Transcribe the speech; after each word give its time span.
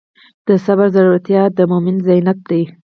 د 0.47 0.49
صبر 0.65 0.87
زړورتیا 0.95 1.43
د 1.57 1.59
مؤمن 1.71 1.95
زینت 2.05 2.39
دی. 2.49 2.63